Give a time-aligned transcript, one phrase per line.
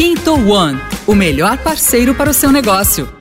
[0.00, 3.19] Quinto One, o melhor parceiro para o seu negócio.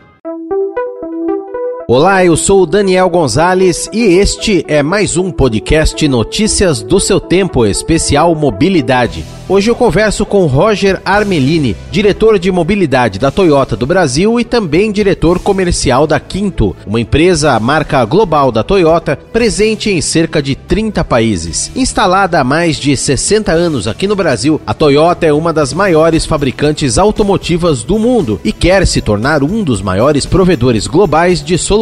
[1.92, 7.20] Olá, eu sou o Daniel Gonzalez e este é mais um podcast Notícias do seu
[7.20, 9.26] Tempo Especial Mobilidade.
[9.50, 14.92] Hoje eu converso com Roger Armelini, diretor de mobilidade da Toyota do Brasil e também
[14.92, 21.04] diretor comercial da Quinto, uma empresa marca global da Toyota, presente em cerca de 30
[21.04, 21.72] países.
[21.76, 26.28] Instalada há mais de 60 anos aqui no Brasil, a Toyota é uma das maiores
[26.28, 31.79] fabricantes automotivas do mundo e quer se tornar um dos maiores provedores globais de soluções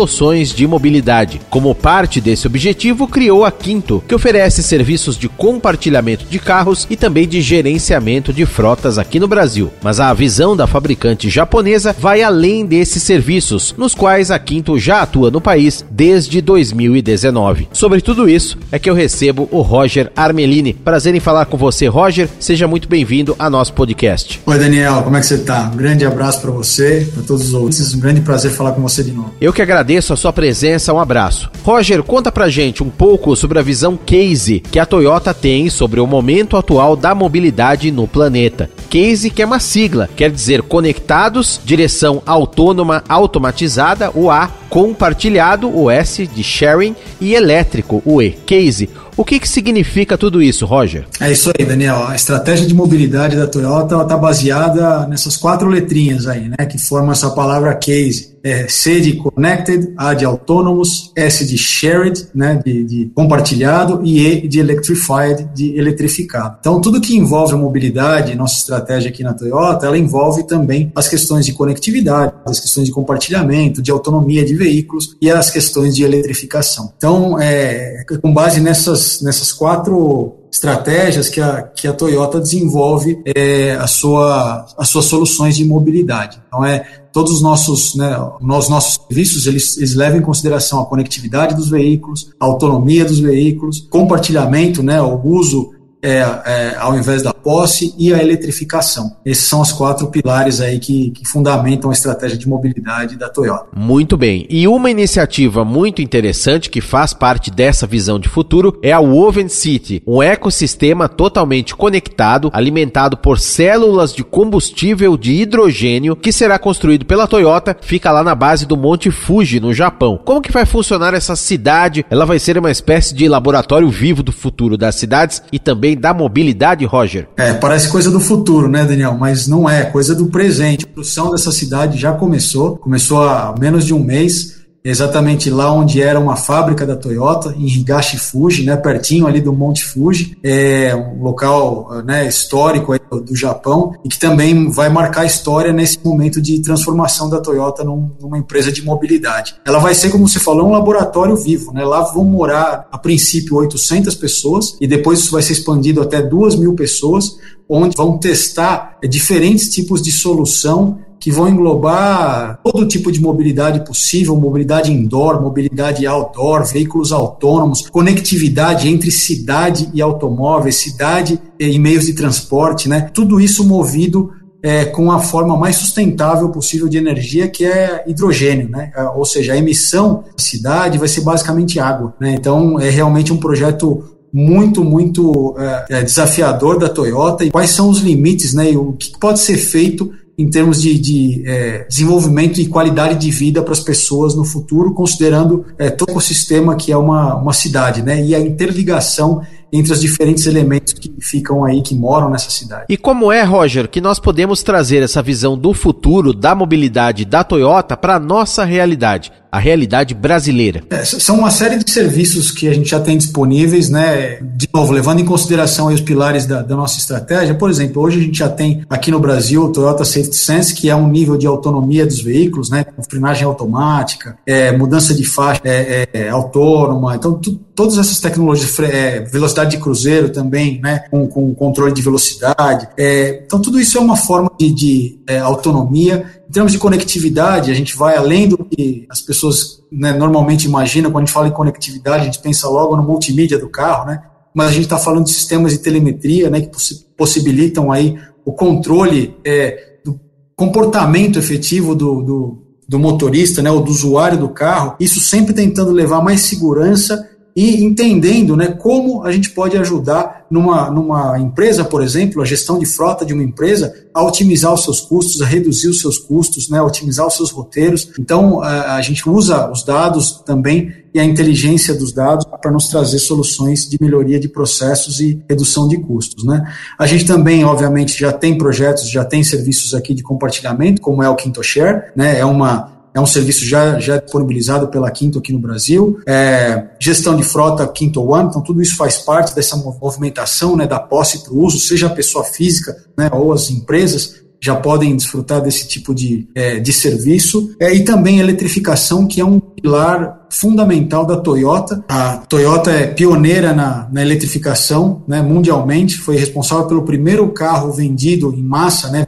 [0.56, 1.42] de mobilidade.
[1.50, 6.96] Como parte desse objetivo, criou a Quinto, que oferece serviços de compartilhamento de carros e
[6.96, 9.72] também de gerenciamento de frotas aqui no Brasil.
[9.82, 15.02] Mas a visão da fabricante japonesa vai além desses serviços, nos quais a Quinto já
[15.02, 17.70] atua no país desde 2019.
[17.74, 20.74] Sobre tudo isso é que eu recebo o Roger Armelini.
[20.74, 22.30] Prazer em falar com você, Roger.
[22.40, 24.40] Seja muito bem-vindo ao nosso podcast.
[24.46, 25.72] Oi, Daniel, como é que você está?
[25.74, 27.94] Um grande abraço para você, para todos os ouvintes.
[27.94, 29.34] Um grande prazer falar com você de novo.
[29.42, 30.94] Eu que agradeço a sua presença.
[30.94, 31.50] Um abraço.
[31.64, 36.00] Roger, conta pra gente um pouco sobre a visão case que a Toyota tem sobre
[36.00, 38.70] o momento atual da mobilidade mobilidade no planeta.
[38.90, 45.90] CASE, que é uma sigla, quer dizer conectados, direção autônoma automatizada, o A, compartilhado, o
[45.90, 48.32] S de sharing, e elétrico, o E.
[48.32, 48.90] CASE.
[49.16, 51.06] O que, que significa tudo isso, Roger?
[51.20, 52.06] É isso aí, Daniel.
[52.08, 57.12] A estratégia de mobilidade da Toyota está baseada nessas quatro letrinhas aí, né, que formam
[57.12, 62.84] essa palavra case é, C de connected, A de autonomous, S de shared, né, de,
[62.84, 66.58] de, compartilhado, e E de electrified, de eletrificado.
[66.60, 71.10] Então, tudo que envolve a mobilidade, nossa estratégia aqui na Toyota, ela envolve também as
[71.10, 76.04] questões de conectividade, as questões de compartilhamento, de autonomia de veículos e as questões de
[76.04, 76.94] eletrificação.
[76.98, 83.74] Então, é, com base nessas, nessas quatro estratégias que a, que a Toyota desenvolve é,
[83.74, 86.42] a sua, as suas soluções de mobilidade.
[86.48, 86.86] Então, é
[87.18, 91.68] todos os nossos, né, os nossos serviços, eles, eles levam em consideração a conectividade dos
[91.68, 95.72] veículos, a autonomia dos veículos, compartilhamento, né, o uso
[96.02, 99.16] é, é, ao invés da posse e a eletrificação.
[99.26, 103.68] Esses são os quatro pilares aí que, que, fundamentam a estratégia de mobilidade da Toyota.
[103.76, 104.46] Muito bem.
[104.50, 109.48] E uma iniciativa muito interessante que faz parte dessa visão de futuro é a Woven
[109.48, 117.06] City, um ecossistema totalmente conectado, alimentado por células de combustível de hidrogênio que será construído
[117.06, 120.20] pela Toyota, fica lá na base do Monte Fuji, no Japão.
[120.24, 122.06] Como que vai funcionar essa cidade?
[122.10, 125.96] Ela vai ser uma espécie de laboratório vivo do futuro das cidades e também também
[125.96, 127.28] da mobilidade, Roger?
[127.38, 129.16] É, parece coisa do futuro, né, Daniel?
[129.18, 130.86] Mas não é, coisa do presente.
[130.86, 136.02] A construção dessa cidade já começou, começou há menos de um mês exatamente lá onde
[136.02, 140.96] era uma fábrica da Toyota, em Higashi Fuji, né, pertinho ali do Monte Fuji, é
[140.96, 146.42] um local né, histórico do Japão e que também vai marcar a história nesse momento
[146.42, 149.56] de transformação da Toyota num, numa empresa de mobilidade.
[149.66, 151.72] Ela vai ser, como você falou, um laboratório vivo.
[151.74, 151.84] Né?
[151.84, 156.56] Lá vão morar, a princípio, 800 pessoas e depois isso vai ser expandido até 2
[156.56, 157.38] mil pessoas,
[157.70, 164.36] onde vão testar diferentes tipos de solução que vão englobar todo tipo de mobilidade possível,
[164.36, 172.14] mobilidade indoor, mobilidade outdoor, veículos autônomos, conectividade entre cidade e automóveis, cidade e meios de
[172.14, 173.10] transporte, né?
[173.14, 178.70] Tudo isso movido é, com a forma mais sustentável possível de energia, que é hidrogênio,
[178.70, 178.92] né?
[178.96, 182.34] É, ou seja, a emissão da cidade vai ser basicamente água, né?
[182.34, 184.04] Então é realmente um projeto
[184.34, 188.72] muito, muito é, é desafiador da Toyota e quais são os limites, né?
[188.72, 193.32] E o que pode ser feito em termos de, de é, desenvolvimento e qualidade de
[193.32, 197.54] vida para as pessoas no futuro, considerando é, todo o ecossistema que é uma, uma
[197.54, 198.24] cidade, né?
[198.24, 199.42] E a interligação
[199.72, 202.86] entre os diferentes elementos que ficam aí, que moram nessa cidade.
[202.90, 207.44] E como é, Roger, que nós podemos trazer essa visão do futuro da mobilidade da
[207.44, 209.32] Toyota para a nossa realidade?
[209.52, 210.84] a realidade brasileira?
[210.90, 214.40] É, são uma série de serviços que a gente já tem disponíveis, né?
[214.42, 217.56] De novo, levando em consideração os pilares da, da, nossa estratégia.
[217.56, 220.90] Por exemplo, hoje a gente já tem aqui no Brasil o Toyota Safety Sense, que
[220.90, 222.84] é um nível de autonomia dos veículos, né?
[222.84, 227.16] Com frenagem automática, é, mudança de faixa é, é, autônoma.
[227.16, 227.40] Então,
[227.76, 229.22] todas essas tecnologias, é,
[229.58, 231.00] velocidade de cruzeiro também, né?
[231.10, 232.88] Com, com controle de velocidade.
[232.98, 237.72] É, então, tudo isso é uma forma de, de é, autonomia em termos de conectividade,
[237.72, 241.12] a gente vai além do que as pessoas né, normalmente imaginam.
[241.12, 244.22] Quando a gente fala em conectividade, a gente pensa logo no multimídia do carro, né?
[244.54, 246.70] Mas a gente está falando de sistemas de telemetria, né, que
[247.18, 250.20] possibilitam aí o controle é, do
[250.56, 252.58] comportamento efetivo do, do,
[252.88, 254.96] do motorista, né, ou do usuário do carro.
[255.00, 257.28] Isso sempre tentando levar mais segurança
[257.58, 262.78] e entendendo né, como a gente pode ajudar numa, numa empresa, por exemplo, a gestão
[262.78, 266.70] de frota de uma empresa, a otimizar os seus custos, a reduzir os seus custos,
[266.70, 268.12] né, a otimizar os seus roteiros.
[268.20, 272.90] Então, a, a gente usa os dados também e a inteligência dos dados para nos
[272.90, 276.46] trazer soluções de melhoria de processos e redução de custos.
[276.46, 276.64] Né?
[277.00, 281.30] A gente também, obviamente, já tem projetos, já tem serviços aqui de compartilhamento, como é
[281.30, 282.38] o QuintoShare, né?
[282.38, 286.20] é uma é um serviço já, já disponibilizado pela Quinto aqui no Brasil.
[286.28, 291.00] É, gestão de frota Quinto One, então tudo isso faz parte dessa movimentação né, da
[291.00, 295.62] posse para o uso, seja a pessoa física né, ou as empresas já podem desfrutar
[295.62, 297.76] desse tipo de, é, de serviço.
[297.80, 302.04] É, e também eletrificação, que é um pilar fundamental da Toyota.
[302.08, 308.54] A Toyota é pioneira na, na eletrificação né, mundialmente, foi responsável pelo primeiro carro vendido
[308.56, 309.28] em massa, né,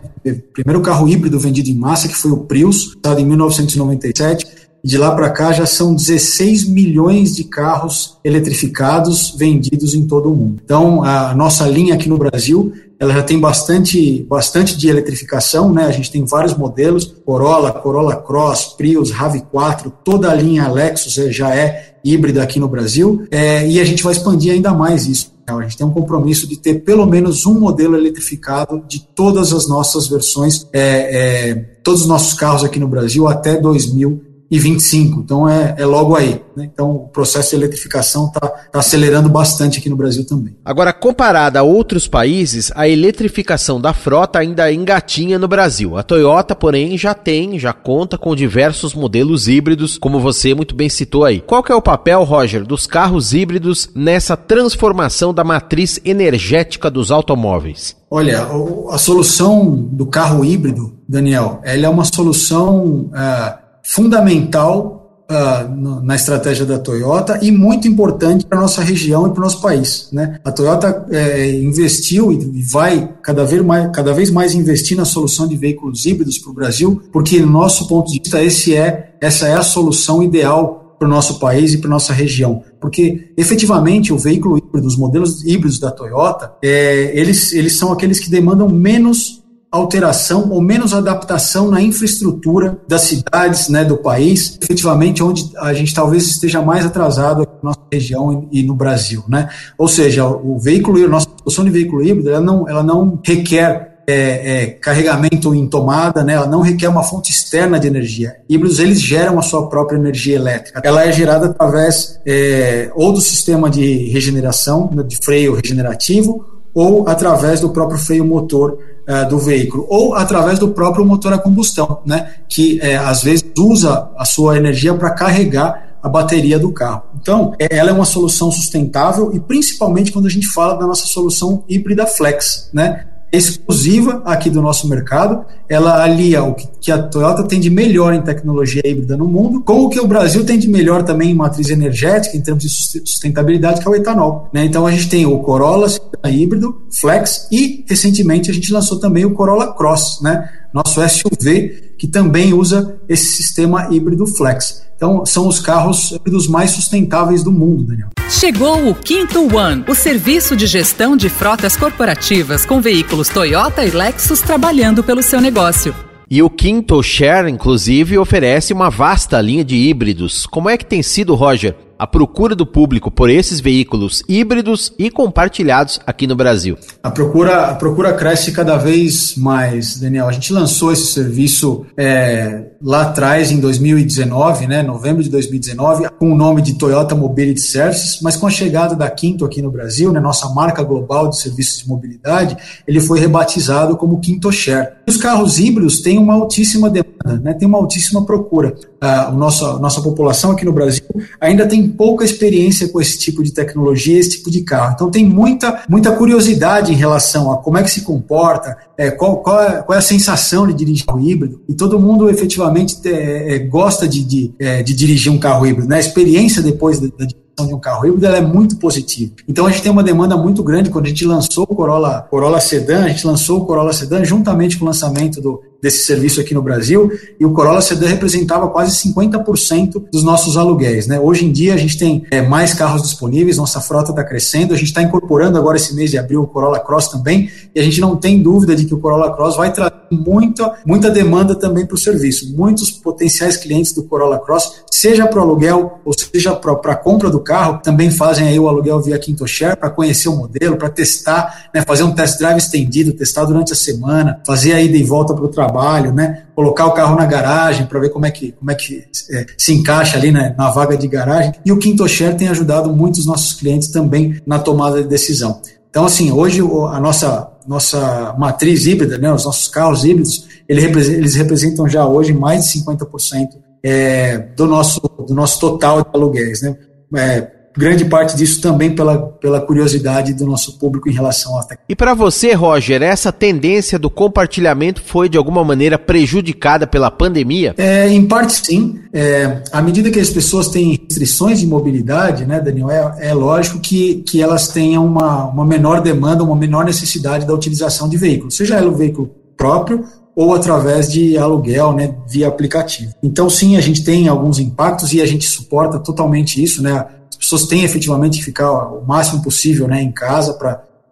[0.54, 4.48] primeiro carro híbrido vendido em massa, que foi o Prius, em 1997.
[4.84, 10.32] E de lá para cá já são 16 milhões de carros eletrificados vendidos em todo
[10.32, 10.62] o mundo.
[10.64, 15.86] Então, a nossa linha aqui no Brasil ela já tem bastante, bastante de eletrificação, né?
[15.86, 21.32] A gente tem vários modelos, Corolla, Corolla Cross, Prius, RAV4, toda a linha Lexus é,
[21.32, 25.34] já é híbrida aqui no Brasil, é, e a gente vai expandir ainda mais isso.
[25.48, 29.68] A gente tem um compromisso de ter pelo menos um modelo eletrificado de todas as
[29.68, 35.20] nossas versões, é, é, todos os nossos carros aqui no Brasil até 2000 e 25.
[35.20, 36.42] Então é, é logo aí.
[36.56, 36.70] Né?
[36.72, 40.56] Então o processo de eletrificação está tá acelerando bastante aqui no Brasil também.
[40.66, 45.98] Agora, comparada a outros países, a eletrificação da frota ainda engatinha no Brasil.
[45.98, 50.90] A Toyota, porém, já tem, já conta com diversos modelos híbridos, como você muito bem
[50.90, 51.42] citou aí.
[51.42, 57.12] Qual que é o papel, Roger, dos carros híbridos nessa transformação da matriz energética dos
[57.12, 57.96] automóveis?
[58.12, 58.48] Olha,
[58.90, 63.12] a solução do carro híbrido, Daniel, ela é uma solução.
[63.14, 69.32] Uh, fundamental uh, na estratégia da Toyota e muito importante para a nossa região e
[69.32, 70.10] para o nosso país.
[70.14, 70.40] Né?
[70.44, 75.48] A Toyota é, investiu e vai cada vez, mais, cada vez mais investir na solução
[75.48, 79.48] de veículos híbridos para o Brasil, porque, no nosso ponto de vista, esse é, essa
[79.48, 82.62] é a solução ideal para o nosso país e para nossa região.
[82.80, 88.20] Porque, efetivamente, o veículo híbrido, os modelos híbridos da Toyota, é, eles, eles são aqueles
[88.20, 89.39] que demandam menos
[89.72, 95.94] alteração ou menos adaptação na infraestrutura das cidades, né, do país, efetivamente onde a gente
[95.94, 99.50] talvez esteja mais atrasado na nossa região e no Brasil, né?
[99.78, 103.90] Ou seja, o veículo, a nossa solução de veículo híbrido, ela não, ela não requer
[104.10, 106.34] é, é, carregamento em tomada, né?
[106.34, 108.38] ela não requer uma fonte externa de energia.
[108.50, 110.82] Híbridos, eles geram a sua própria energia elétrica.
[110.84, 116.44] Ela é gerada através é, ou do sistema de regeneração, né, de freio regenerativo,
[116.74, 121.38] ou através do próprio freio motor uh, do veículo, ou através do próprio motor a
[121.38, 126.72] combustão, né, que uh, às vezes usa a sua energia para carregar a bateria do
[126.72, 127.04] carro.
[127.20, 131.06] Então, é, ela é uma solução sustentável e principalmente quando a gente fala da nossa
[131.06, 133.06] solução híbrida flex, né?
[133.32, 135.46] Exclusiva aqui do nosso mercado.
[135.68, 139.82] Ela alia o que a Toyota tem de melhor em tecnologia híbrida no mundo, com
[139.82, 143.82] o que o Brasil tem de melhor também em matriz energética, em termos de sustentabilidade,
[143.82, 144.50] que é o etanol.
[144.52, 144.66] Né?
[144.66, 145.88] Então a gente tem o Corolla
[146.26, 150.50] híbrido, Flex, e recentemente a gente lançou também o Corolla Cross, né?
[150.74, 154.84] nosso SUV, que também usa esse sistema híbrido Flex.
[154.96, 158.08] Então, são os carros dos mais sustentáveis do mundo, Daniel.
[158.30, 163.92] Chegou o Quinto One, o serviço de gestão de frotas corporativas com veículos Toyota e
[163.92, 165.94] Lexus trabalhando pelo seu negócio.
[166.30, 170.46] E o Quinto Share, inclusive, oferece uma vasta linha de híbridos.
[170.46, 175.12] Como é que tem sido, Roger, a procura do público por esses veículos híbridos e
[175.12, 176.78] compartilhados aqui no Brasil?
[177.04, 180.30] A procura, a procura cresce cada vez mais, Daniel.
[180.30, 186.32] A gente lançou esse serviço é, lá atrás, em 2019, né, novembro de 2019, com
[186.32, 190.14] o nome de Toyota Mobility Services, mas com a chegada da Quinto aqui no Brasil,
[190.14, 192.56] né, nossa marca global de serviços de mobilidade,
[192.88, 194.94] ele foi rebatizado como Quinto Share.
[195.06, 198.74] Os carros híbridos têm uma altíssima demanda, né, tem uma altíssima procura.
[199.02, 201.04] A nossa, a nossa população aqui no Brasil
[201.40, 204.94] ainda tem pouca experiência com esse tipo de tecnologia, esse tipo de carro.
[204.94, 209.38] Então tem muita, muita curiosidade em relação a como é que se comporta, é, qual,
[209.38, 211.62] qual, é, qual é a sensação de dirigir um híbrido.
[211.70, 215.88] E todo mundo efetivamente é, é, gosta de, de, é, de, dirigir um carro híbrido.
[215.88, 215.96] Né?
[215.96, 217.26] A experiência depois da, da
[217.66, 219.34] de um carro híbrido ela é muito positiva.
[219.48, 222.60] Então a gente tem uma demanda muito grande quando a gente lançou o Corolla, Corolla
[222.60, 226.54] Sedan, a gente lançou o Corolla Sedan juntamente com o lançamento do, desse serviço aqui
[226.54, 231.08] no Brasil, e o Corolla Sedan representava quase 50% dos nossos aluguéis.
[231.08, 231.20] Né?
[231.20, 234.78] Hoje em dia a gente tem é, mais carros disponíveis, nossa frota está crescendo, a
[234.78, 238.02] gente está incorporando agora esse mês de abril o Corolla Cross também, e a gente
[238.02, 241.96] não tem dúvida de que o Corolla Cross vai trazer muita, muita demanda também para
[241.96, 242.56] o serviço.
[242.56, 247.30] Muitos potenciais clientes do Corolla Cross, seja para o aluguel ou seja para a compra
[247.30, 250.90] do carro também fazem aí o aluguel via Quinto Share para conhecer o modelo, para
[250.90, 255.04] testar, né, fazer um test drive estendido, testar durante a semana, fazer a ida e
[255.04, 255.69] volta para o trabalho,
[256.14, 259.46] né, colocar o carro na garagem para ver como é que, como é que é,
[259.58, 261.54] se encaixa ali né, na vaga de garagem.
[261.66, 265.62] E o Quinto Share tem ajudado muitos nossos clientes também na tomada de decisão.
[265.90, 271.88] Então, assim, hoje a nossa, nossa matriz híbrida, né, os nossos carros híbridos, eles representam
[271.88, 273.50] já hoje mais de 50%
[273.84, 276.62] é, do, nosso, do nosso total de aluguéis.
[276.62, 276.76] Né?
[277.16, 281.86] É, grande parte disso também pela, pela curiosidade do nosso público em relação à tecnologia.
[281.88, 287.74] E para você, Roger, essa tendência do compartilhamento foi de alguma maneira prejudicada pela pandemia?
[287.78, 289.00] É, em parte sim.
[289.14, 293.80] É, à medida que as pessoas têm restrições de mobilidade, né, Daniel, é, é lógico
[293.80, 298.56] que, que elas tenham uma, uma menor demanda, uma menor necessidade da utilização de veículos,
[298.56, 303.12] seja ela o veículo próprio ou através de aluguel, né, via aplicativo.
[303.22, 307.06] Então, sim, a gente tem alguns impactos e a gente suporta totalmente isso, né?
[307.40, 310.54] As pessoas têm efetivamente que ficar o máximo possível, né, em casa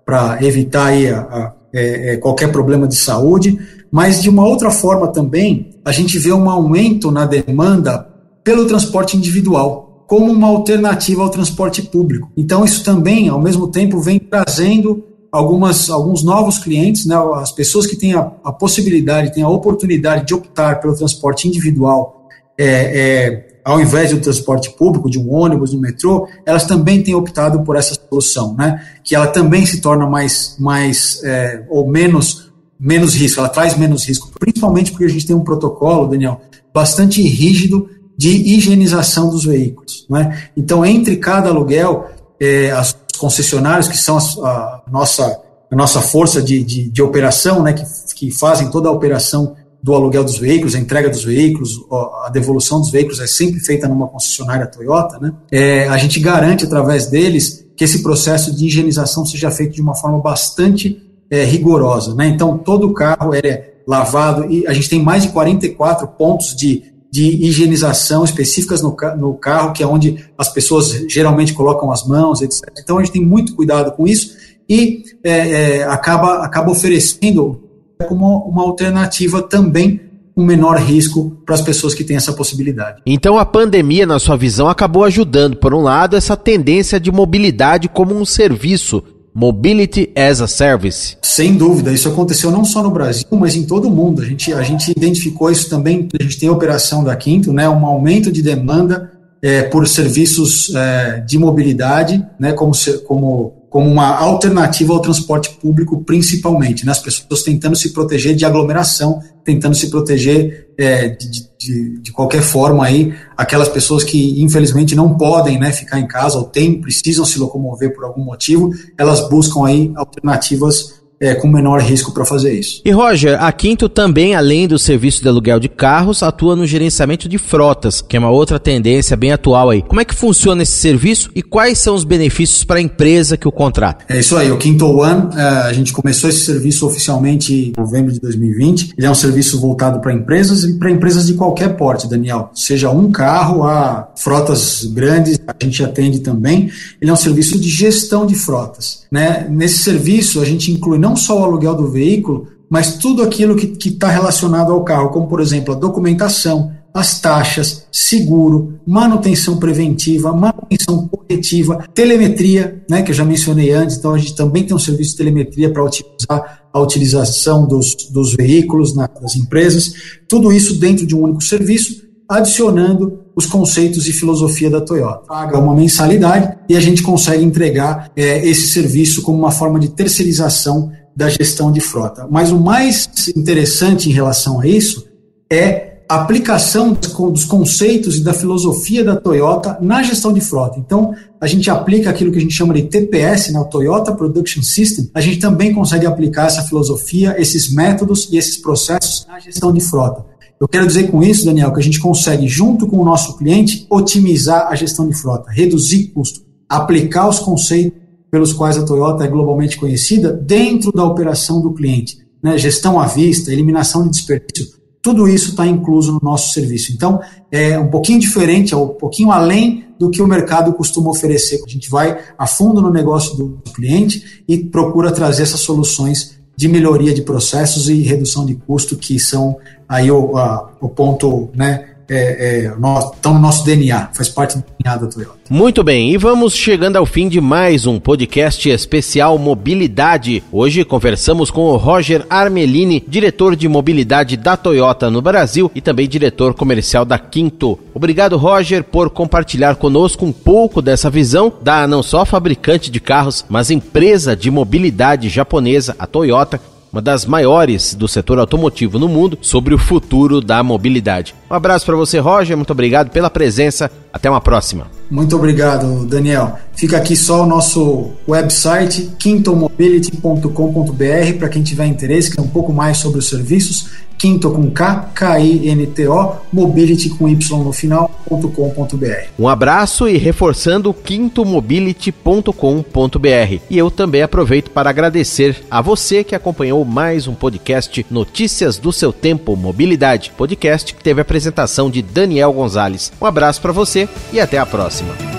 [0.05, 3.57] para evitar aí a, a, é, é, qualquer problema de saúde.
[3.89, 8.07] Mas de uma outra forma também, a gente vê um aumento na demanda
[8.43, 12.31] pelo transporte individual como uma alternativa ao transporte público.
[12.35, 17.85] Então, isso também, ao mesmo tempo, vem trazendo algumas, alguns novos clientes, né, as pessoas
[17.85, 23.46] que têm a, a possibilidade, têm a oportunidade de optar pelo transporte individual, é, é,
[23.67, 27.75] ao invés do transporte público, de um ônibus, do metrô, elas também têm optado por
[27.75, 33.41] essa solução, né, que ela também se torna mais, mais é, ou menos, menos risco,
[33.41, 36.39] ela traz menos risco, principalmente porque a gente tem um protocolo, Daniel,
[36.73, 40.05] bastante rígido de higienização dos veículos.
[40.09, 40.43] Né?
[40.55, 42.09] Então, entre cada aluguel,
[42.39, 47.61] é, as concessionários, que são a, a nossa, a nossa força de, de, de, operação,
[47.63, 47.83] né, que,
[48.15, 51.79] que fazem toda a operação do aluguel dos veículos, a entrega dos veículos,
[52.25, 55.33] a devolução dos veículos é sempre feita numa concessionária Toyota, né?
[55.51, 59.95] É, a gente garante através deles que esse processo de higienização seja feito de uma
[59.95, 62.27] forma bastante é, rigorosa, né?
[62.27, 66.97] Então todo o carro é lavado e a gente tem mais de 44 pontos de
[67.09, 72.41] de higienização específicas no, no carro, que é onde as pessoas geralmente colocam as mãos,
[72.41, 72.69] etc.
[72.77, 74.35] Então a gente tem muito cuidado com isso
[74.69, 77.66] e é, é, acaba, acaba oferecendo
[78.07, 80.01] como uma alternativa também
[80.35, 83.01] um menor risco para as pessoas que têm essa possibilidade.
[83.05, 87.89] Então a pandemia, na sua visão, acabou ajudando, por um lado, essa tendência de mobilidade
[87.89, 91.15] como um serviço Mobility as a Service.
[91.21, 94.23] Sem dúvida, isso aconteceu não só no Brasil, mas em todo o mundo.
[94.23, 97.69] A gente, a gente identificou isso também, a gente tem a operação da Quinto, né,
[97.69, 102.71] um aumento de demanda é, por serviços é, de mobilidade, né, como,
[103.05, 106.91] como como uma alternativa ao transporte público, principalmente, né?
[106.91, 112.41] as pessoas tentando se proteger de aglomeração, tentando se proteger é, de, de, de, qualquer
[112.41, 117.23] forma aí, aquelas pessoas que infelizmente não podem né, ficar em casa ou tem, precisam
[117.23, 122.53] se locomover por algum motivo, elas buscam aí alternativas é, com menor risco para fazer
[122.53, 122.81] isso.
[122.85, 127.27] E Roger, a Quinto também, além do serviço de aluguel de carros, atua no gerenciamento
[127.27, 129.81] de frotas, que é uma outra tendência bem atual aí.
[129.81, 133.47] Como é que funciona esse serviço e quais são os benefícios para a empresa que
[133.47, 134.05] o contrata?
[134.09, 138.11] É isso aí, o Quinto One, é, a gente começou esse serviço oficialmente em novembro
[138.11, 138.93] de 2020.
[138.97, 142.51] Ele é um serviço voltado para empresas e para empresas de qualquer porte, Daniel.
[142.53, 146.69] Seja um carro a frotas grandes, a gente atende também.
[147.01, 149.03] Ele é um serviço de gestão de frotas.
[149.11, 149.47] Né?
[149.49, 153.89] Nesse serviço, a gente inclui não só o aluguel do veículo, mas tudo aquilo que
[153.89, 161.07] está relacionado ao carro, como, por exemplo, a documentação, as taxas, seguro, manutenção preventiva, manutenção
[161.07, 165.11] corretiva, telemetria, né, que eu já mencionei antes, então a gente também tem um serviço
[165.11, 169.93] de telemetria para otimizar a utilização dos, dos veículos nas empresas,
[170.27, 175.27] tudo isso dentro de um único serviço, adicionando os conceitos e filosofia da Toyota.
[175.27, 179.89] Paga uma mensalidade e a gente consegue entregar é, esse serviço como uma forma de
[179.89, 182.27] terceirização da gestão de frota.
[182.31, 185.05] Mas o mais interessante em relação a isso
[185.51, 186.93] é a aplicação
[187.31, 190.79] dos conceitos e da filosofia da Toyota na gestão de frota.
[190.79, 194.63] Então, a gente aplica aquilo que a gente chama de TPS, né, o Toyota Production
[194.63, 199.71] System, a gente também consegue aplicar essa filosofia, esses métodos e esses processos na gestão
[199.71, 200.25] de frota.
[200.59, 203.85] Eu quero dizer com isso, Daniel, que a gente consegue, junto com o nosso cliente,
[203.89, 207.99] otimizar a gestão de frota, reduzir custo, aplicar os conceitos
[208.31, 212.17] pelos quais a Toyota é globalmente conhecida dentro da operação do cliente.
[212.41, 212.57] Né?
[212.57, 216.91] Gestão à vista, eliminação de desperdício, tudo isso está incluso no nosso serviço.
[216.91, 221.61] Então, é um pouquinho diferente, é um pouquinho além do que o mercado costuma oferecer.
[221.65, 226.67] A gente vai a fundo no negócio do cliente e procura trazer essas soluções de
[226.67, 231.91] melhoria de processos e redução de custo, que são aí o, a, o ponto né,
[232.09, 235.37] é, é, no nosso DNA, faz parte do DNA da Toyota.
[235.49, 240.43] Muito bem, e vamos chegando ao fim de mais um podcast especial Mobilidade.
[240.51, 246.07] Hoje conversamos com o Roger Armelini, diretor de mobilidade da Toyota no Brasil e também
[246.07, 247.79] diretor comercial da Quinto.
[247.93, 253.45] Obrigado, Roger, por compartilhar conosco um pouco dessa visão da não só fabricante de carros,
[253.49, 256.59] mas empresa de mobilidade japonesa, a Toyota,
[256.91, 261.35] uma das maiores do setor automotivo no mundo, sobre o futuro da mobilidade.
[261.49, 262.55] Um abraço para você, Roger.
[262.55, 263.91] Muito obrigado pela presença.
[264.11, 264.96] Até uma próxima.
[265.09, 266.59] Muito obrigado, Daniel.
[266.73, 272.73] Fica aqui só o nosso website, quintomobility.com.br, para quem tiver interesse, que é um pouco
[272.73, 274.07] mais sobre os serviços.
[274.17, 279.27] Quinto com K, K-I-N-T-O, mobility com Y no final, .com.br.
[279.37, 283.59] Um abraço e reforçando quintomobility.com.br.
[283.69, 288.91] E eu também aproveito para agradecer a você que acompanhou mais um podcast Notícias do
[288.91, 293.11] seu Tempo Mobilidade, podcast que teve a apresentação de Daniel Gonzalez.
[293.21, 294.65] Um abraço para você e até a
[294.97, 295.36] próxima.